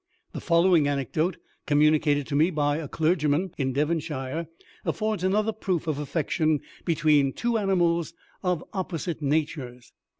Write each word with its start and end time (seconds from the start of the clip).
The 0.33 0.41
following 0.41 0.87
anecdote, 0.87 1.37
communicated 1.67 2.25
to 2.25 2.35
me 2.35 2.49
by 2.49 2.77
a 2.77 2.87
clergyman 2.87 3.51
in 3.59 3.71
Devonshire, 3.71 4.47
affords 4.83 5.23
another 5.23 5.51
proof 5.53 5.85
of 5.85 5.99
affection 5.99 6.61
between 6.85 7.33
two 7.33 7.55
animals 7.55 8.15
of 8.41 8.63
opposite 8.73 9.21
natures. 9.21 9.93